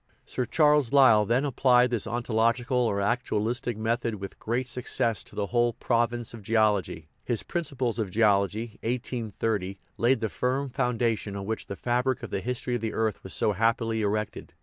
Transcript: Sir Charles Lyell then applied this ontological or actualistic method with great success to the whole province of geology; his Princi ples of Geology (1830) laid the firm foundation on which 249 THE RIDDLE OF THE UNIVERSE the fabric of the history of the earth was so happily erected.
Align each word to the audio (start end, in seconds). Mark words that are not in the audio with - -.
Sir 0.25 0.47
Charles 0.47 0.91
Lyell 0.91 1.27
then 1.27 1.45
applied 1.45 1.91
this 1.91 2.07
ontological 2.07 2.75
or 2.79 2.99
actualistic 3.01 3.77
method 3.77 4.15
with 4.15 4.39
great 4.39 4.65
success 4.67 5.21
to 5.25 5.35
the 5.35 5.45
whole 5.53 5.73
province 5.73 6.33
of 6.33 6.41
geology; 6.41 7.07
his 7.23 7.43
Princi 7.43 7.77
ples 7.77 7.99
of 7.99 8.09
Geology 8.09 8.79
(1830) 8.81 9.77
laid 9.99 10.19
the 10.19 10.27
firm 10.27 10.69
foundation 10.69 11.35
on 11.35 11.45
which 11.45 11.67
249 11.67 11.69
THE 11.69 11.69
RIDDLE 11.69 11.69
OF 11.69 11.69
THE 11.69 11.69
UNIVERSE 11.69 11.69
the 11.69 11.83
fabric 11.83 12.23
of 12.23 12.29
the 12.31 12.41
history 12.41 12.73
of 12.75 12.81
the 12.81 12.93
earth 12.93 13.23
was 13.23 13.33
so 13.35 13.51
happily 13.51 14.01
erected. 14.01 14.53